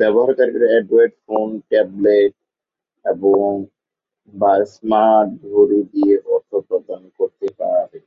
[0.00, 2.34] ব্যবহারকারীরা Android phone, tablet
[4.34, 7.98] বা smart ঘড়ি দিয়ে অর্থ প্রদান করতে পারে।